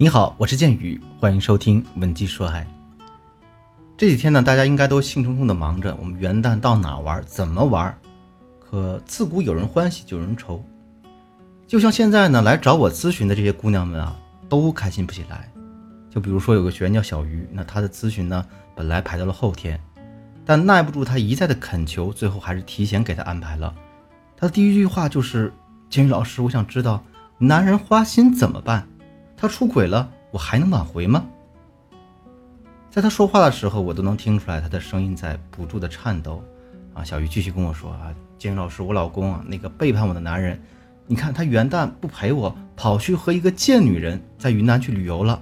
[0.00, 2.64] 你好，我是剑宇，欢迎收听《文姬说爱》。
[3.96, 7.92] 这几天呢，大家应该都兴冲冲的忙着，我们元旦到哪玩，怎么玩？
[8.60, 10.64] 可自古有人欢喜，就有人愁。
[11.66, 14.16] 就像现在呢，来找我咨询的这些姑娘们啊，
[14.48, 15.50] 都开心不起来。
[16.08, 18.46] 就比如说有个学员叫小鱼，那她的咨询呢，
[18.76, 19.80] 本来排到了后天，
[20.44, 23.74] 但耐不住她一再的恳求，最后还是提前给她安排了。
[24.36, 25.52] 她的第一句话就是
[25.90, 27.02] ：“剑宇老师，我想知道
[27.38, 28.86] 男人花心怎么办？”
[29.40, 31.24] 他出轨了，我还能挽回吗？
[32.90, 36.42] 在他说话的时候，我都能听出来他的声音在不住的颤抖。
[36.92, 40.60] 啊，小鱼继续跟我说啊，金老师，我老公啊，那个背叛我的男人，
[41.06, 45.40] 你看他元旦不陪我，跑去和一个贱女人在云南去旅游了。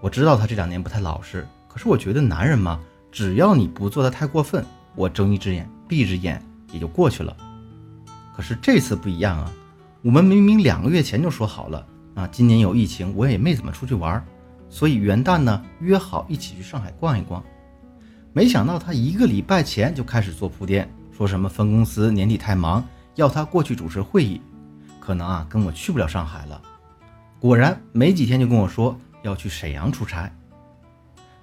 [0.00, 2.78] 我知道他这两年不太老实，可是我觉得男人嘛，
[3.10, 4.64] 只要你不做的太过分，
[4.94, 7.36] 我睁一只眼闭一只眼也就过去了。
[8.36, 9.50] 可是这次不一样啊，
[10.02, 11.84] 我们明明两个月前就说好了。
[12.14, 14.24] 啊，今年有疫情，我也没怎么出去玩，
[14.68, 17.42] 所以元旦呢约好一起去上海逛一逛。
[18.32, 22.84] 没想到他一个礼拜前就开始做铺垫，说什么分公司年底太忙，
[23.16, 24.40] 要他过去主持会议，
[25.00, 26.60] 可能啊跟我去不了上海了。
[27.40, 30.30] 果然没几天就跟我说要去沈阳出差。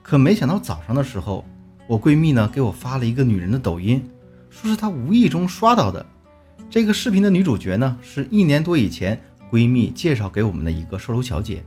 [0.01, 1.45] 可没想到早上的时候，
[1.87, 4.03] 我闺蜜呢给我发了一个女人的抖音，
[4.49, 6.05] 说是她无意中刷到的。
[6.69, 9.21] 这个视频的女主角呢是一年多以前。
[9.51, 11.61] 闺蜜介绍给我们的一个售楼小姐，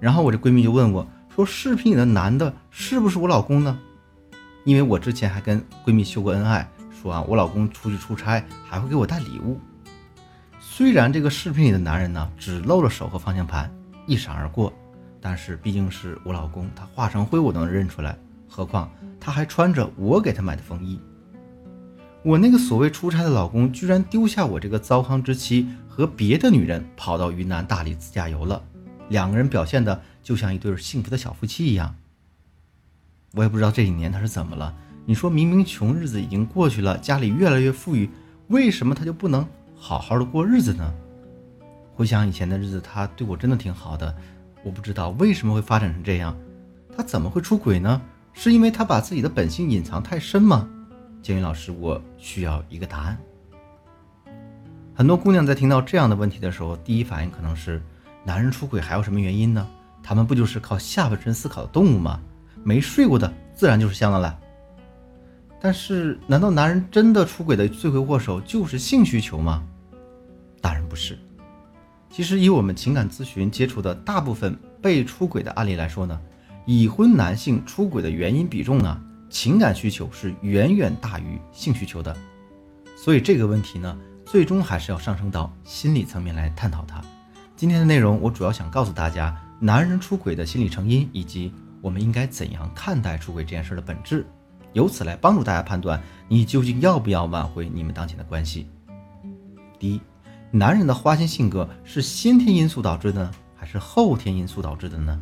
[0.00, 3.78] 然后我这闺蜜就问我，说视频里的男的是不是我老公呢？
[4.64, 9.60] 因为我之前还跟闺蜜秀过恩爱，说啊我老公出去出差还会给我带礼物。
[10.58, 13.72] 虽然这个视频里的男人呢只露了手和方向盘，
[14.06, 14.72] 一闪而过，
[15.20, 20.98] 但是毕竟是我老公，他化成灰我都能认出来，何况他还穿着我给他买的风衣。
[22.22, 25.66] 我那个所谓出差的老公，居然丢下我这个糟糠之妻
[26.00, 28.62] 和别的女人跑到云南大理自驾游了，
[29.10, 31.94] 两个人表现的就像一对幸福的小夫妻一样。
[33.34, 34.74] 我也不知道这几年他是怎么了。
[35.04, 38.08] 你说明明穷日子已经过去了，家里越来越富裕，
[38.48, 40.90] 为什么他就不能好好的过日子呢？
[41.94, 44.16] 回想以前的日子，他对我真的挺好的。
[44.64, 46.34] 我不知道为什么会发展成这样，
[46.96, 48.00] 他怎么会出轨呢？
[48.32, 50.66] 是因为他把自己的本性隐藏太深吗？
[51.20, 53.18] 建宇老师，我需要一个答案。
[55.00, 57.80] 很多姑娘在听到这样的问题的时候，第一反应可能是：
[58.22, 59.66] 男人出轨还有什么原因呢？
[60.02, 62.20] 他们不就是靠下半身思考的动物吗？
[62.62, 64.38] 没睡过的自然就是香的了。
[65.58, 69.62] 但是，难道男人真的出轨的罪魁祸首就是性需求吗？
[70.60, 71.18] 当然不是。
[72.10, 76.20] 其实，以我们情感咨询接触的大部分被出轨的案例来说呢，
[76.66, 79.02] 已婚男性出轨的原因比重呢？
[79.30, 82.14] 情感需求是远远大于性需求的，
[82.98, 83.98] 所以这个问题呢，
[84.30, 87.02] 最终还是要上升到心理层面来探讨它。
[87.56, 91.52] 今天的内容，我主要想告诉大家，男人出轨的心理成因，以及
[91.82, 94.24] 我们应该怎样看待出轨这件事的本质，
[94.72, 98.68] 由此来帮助大家判断你究竟要不要挽回你们当前的关系。
[99.80, 100.00] 第一，
[100.52, 105.20] 男人的花心性格是先天因素导致的，还是后天因素导致的呢？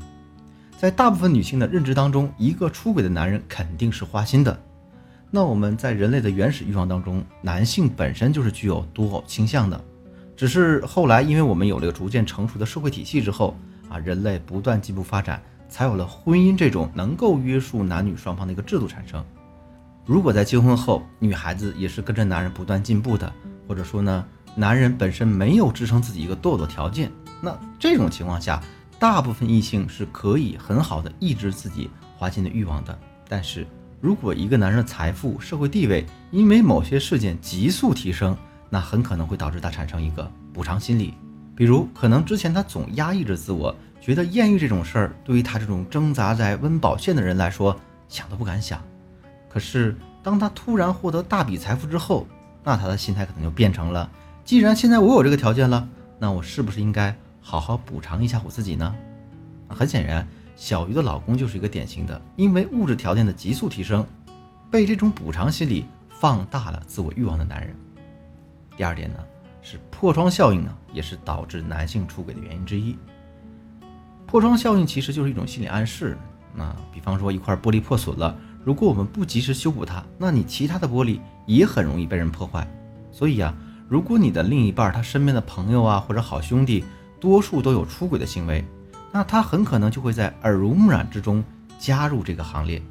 [0.77, 4.63] 在大部分女性的认知当中，一个出轨的男人肯定是花心的。
[5.31, 9.81] 那我们在人类的原始欲望当中，男性本身就是具有多偶倾向的。
[10.37, 13.57] 只是后来，因为我们有了个逐渐成熟的社会体系之后
[13.89, 19.25] 啊，人类不断进步发展，才有了婚姻这种能够约束男女双方的一个制度产生。
[20.07, 23.33] 如果在结婚后，女孩子也是跟着男人不断进步的，
[23.67, 24.25] 或者说呢，
[24.55, 27.11] 男人本身没有支撑自己一个堕落条件，
[27.41, 28.63] 那这种情况下。
[29.01, 33.65] 大部分异性是可以很好的抑制自己花心的欲望的，但是
[34.01, 38.37] 如果一个男人的财富、社会地位因为某些事件急速提升，
[38.71, 41.15] 那很可能会导致他产生一个补偿心理，
[41.57, 48.81] 比如可能之前他总压抑着自我，觉得艳遇这种事儿对于他这种挣扎在温饱线的人来说想都不敢想，
[49.49, 52.27] 可是当他突然获得大笔财富之后，
[52.63, 54.09] 那他的心态可能就变成了，
[54.45, 55.89] 既然现在我有这个条件了，
[56.19, 57.17] 那我是不是应该？
[57.41, 58.95] 好好补偿一下我自己呢。
[59.71, 64.05] 很显然，小鱼的老公就是一个典型的，因为物质条件的急速提升，
[64.69, 67.73] 被这种补偿心理放大了自我欲望的男人。
[68.77, 69.21] 第二点呢，
[69.63, 72.99] 是破窗效应呢，也是导致男性出轨的原因之一。
[74.27, 76.19] 破窗效应其实就是一种心理暗示。
[76.53, 82.67] 那比方说一块玻璃破损了，如果我们不及时修补它，那你其他的玻璃也很容易被人破坏。
[83.13, 83.55] 所以呀，
[83.89, 86.85] 如果你的另一半他身边的朋友啊或者好兄弟，
[87.21, 88.65] 多数都有出轨的行为，
[89.13, 91.43] 那他很可能就会在耳濡目染之中
[91.79, 92.83] 加入这个行列。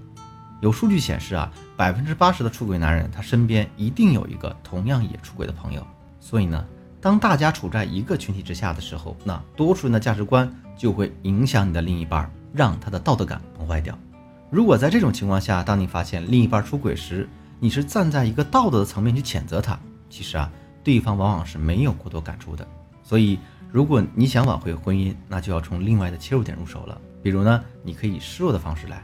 [0.62, 5.86] 有数据显示啊，百分之八十的出轨男人他身边一定有一个同样也出轨的朋友。
[6.20, 6.66] 所以呢，
[7.00, 13.98] 当大家处在一个群体之下的时候，那多数人的价值观就会影响你的另一半，让他的道德感崩坏掉。
[14.50, 17.30] 如果在这种情况下，当你发现另一半出轨时，
[17.60, 19.78] 你是站在一个道德的层面去谴责他，
[20.10, 20.52] 其实啊，
[20.84, 22.68] 对方往往是没有过多感触的。
[23.04, 23.38] 所以，
[23.72, 27.00] 如果你想挽回婚姻，那就要从另外的切入点入手了。
[27.22, 29.04] 比如呢，你可以以示弱的方式来，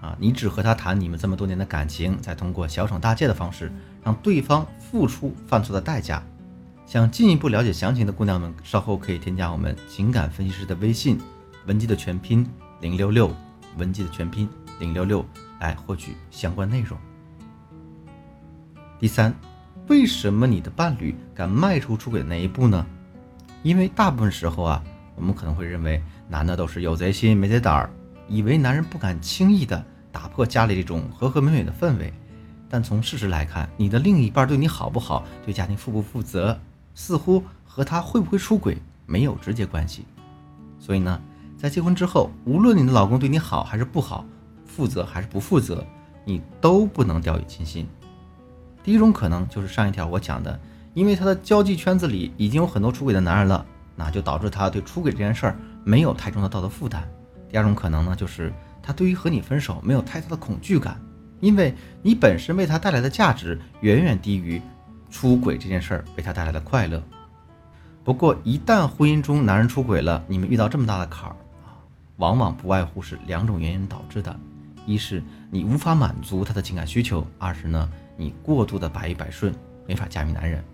[0.00, 3.72] 啊，你只和他谈你们这么多年的感情，再通过小惩大戒的方式，
[4.02, 6.22] 让对方付出犯错的代价。
[6.86, 11.18] 想进一步了解详情的姑娘们，稍后可以添加我们情感分析师的微信，
[11.66, 12.44] 文姬的全拼
[12.80, 13.30] 零六六，
[13.76, 14.48] 文姬的全拼。
[14.80, 15.22] 零六六
[15.60, 16.98] 来获取相关内容。
[18.98, 19.34] 第三，
[19.88, 22.86] 为什么你的伴侣敢迈出出轨的那一步呢？
[23.62, 24.82] 因为大部分时候啊，
[25.16, 27.90] 我们可能会认为男的都是有贼心没贼胆儿，
[28.28, 32.12] 以为男人不敢轻易的打破家里这种和和美美的氛围。
[32.68, 36.58] 但从事实来看，你的另一半对你好不好，对家庭负不负责，
[36.94, 40.04] 似乎和他会不会出轨没有直接关系。
[40.78, 41.20] 所以呢，
[41.58, 44.24] 在结婚之后，无论你的老公对你好还是不好，
[44.64, 45.84] 负责还是不负责，
[46.24, 47.86] 你都不能掉以轻心。
[48.82, 50.58] 第一种可能就是上一条我讲的，
[50.94, 53.64] 因为他的交际圈子里已经有很多出轨的男人了，
[53.96, 57.08] 那就导致他对出轨这件事儿没有太重的道德负担。
[57.48, 58.52] 第二种可能呢，就是
[58.82, 61.00] 他对于和你分手没有太大的恐惧感，
[61.40, 64.60] 因为你本身为他带来的价值远远低于
[65.10, 67.02] 出轨这件事儿为他带来的快乐。
[68.02, 71.78] 不过一旦婚姻中男人出轨了，你们遇到这么大的坎儿啊，
[72.16, 74.34] 往往不外乎是两种原因导致的。
[74.86, 79.54] 一是你无法满足他的情感需求，二是呢你过度的百依百顺，
[79.86, 80.64] 没法驾驭男人。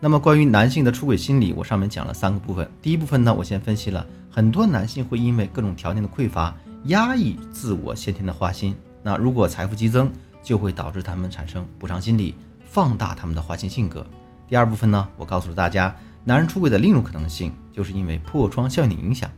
[0.00, 2.70] 那么关于男性的出轨心理，我上面讲了三个部分。
[2.80, 6.54] 第一部分呢，我先分析了很多男性会因为各种条件的匮乏，
[6.84, 8.76] 压抑自我先天的花心。
[9.02, 10.08] 那如果财富激增，
[10.40, 12.34] 就会导致他们产生补偿心理，
[12.64, 14.06] 放大他们的花心性格。
[14.46, 19.28] 第二部分呢，我告诉了大家，男人出轨的另一种可能性，就是因为破窗效应的影响。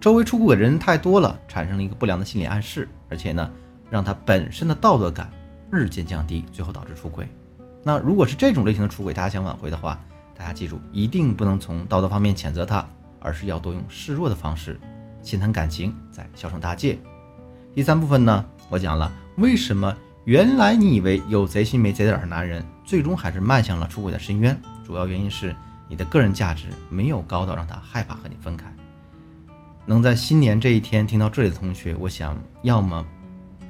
[0.00, 3.50] 周围出轨的人太多了，产生了一个不良的心理暗示，而且呢，
[3.90, 5.30] 让他本身的道德感
[5.70, 7.28] 日渐降低，最后导致出轨。
[7.88, 9.98] 那如果是这种类型的出轨，大家想挽回的话，
[10.36, 12.86] 大家记住，一定不能从道德方面谴责他，
[13.18, 14.78] 而是要多用示弱的方式，
[15.22, 16.98] 先谈感情，再小惩大戒。
[17.74, 19.96] 第三部分呢，我讲了为什么
[20.26, 25.56] 原来你以为有贼心没贼胆的男人，最终还是迈向了出轨的深渊，主要原因是
[25.88, 28.70] 你的个人价值没有高到让他害怕和你分开。
[29.86, 33.02] 能在新年这一天听到这里的同学，我想，要么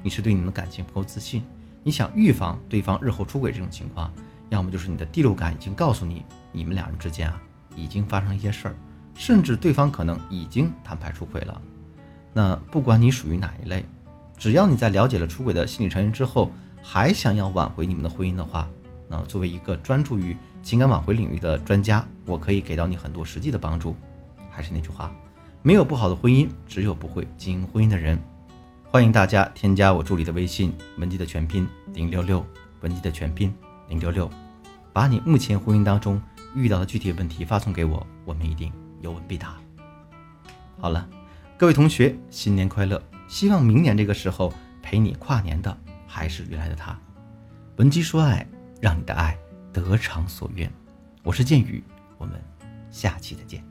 [0.03, 1.41] 你是对你们的感情不够自信，
[1.83, 4.11] 你想预防对方日后出轨这种情况；
[4.51, 7.41] 要么就是你的第六感已经告诉你，你们两人之间啊
[7.75, 8.75] 已经发生一些事儿，
[9.15, 11.61] 甚至对方可能已经摊牌出轨了。
[12.35, 13.85] 那不管你属于哪一类，
[14.37, 16.51] 只要你在了解了出轨的心理成因之后，
[16.83, 18.69] 还想要挽回你们的婚姻的话，
[19.09, 23.97] 那作为一个专注于情感挽回领域的专家，我可以给到你很多实际的帮助。
[24.51, 25.11] 还是那句话。
[25.61, 28.19] 没有不好的婚姻，只有不会经营婚姻的人。
[28.91, 32.43] 欢迎大家添加我助理的微信文姬的全拼零六六，
[32.81, 33.55] 文姬的全拼
[33.87, 34.31] 零六六，
[34.95, 36.19] 把你目前婚姻当中
[36.55, 39.57] 遇到的具体问题发送给我，我们一定有问必答。
[40.81, 41.07] 好了，
[41.59, 43.03] 各位同学，新年快乐！
[43.29, 44.51] 希望明年这个时候
[44.83, 45.77] 陪你跨年的
[46.07, 46.99] 还是原来的他。
[47.77, 48.49] 文姬说爱，
[48.81, 49.37] 让你的爱
[49.71, 50.73] 得偿所愿。
[51.23, 51.85] 我是剑宇，
[52.17, 52.43] 我们
[52.91, 53.63] 下期再见。